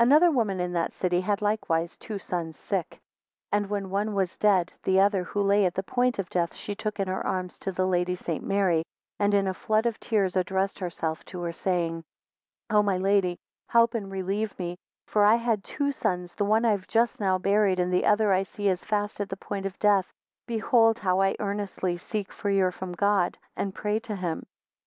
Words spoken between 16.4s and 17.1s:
one I have